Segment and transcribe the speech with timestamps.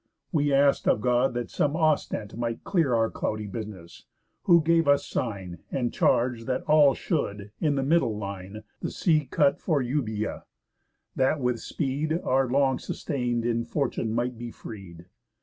[0.31, 4.07] We ask'd of God that some ostent might clear Our cloudy business,
[4.45, 9.27] who gave us sign, And charge, that all should, in a middle line, The sea
[9.29, 10.41] cut for Eubœa,
[11.15, 15.05] that with speed Our long sustain'd infortune might be freed.